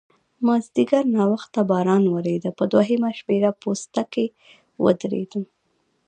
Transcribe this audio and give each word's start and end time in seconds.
مازیګر 0.45 1.03
ناوخته 1.17 1.61
باران 1.69 2.03
ودرېد، 2.07 2.43
په 2.57 2.63
دوهمه 2.71 3.09
شمېره 3.19 3.51
پوسته 3.61 4.01
کې 4.13 4.25
ودرېدم. 4.83 5.43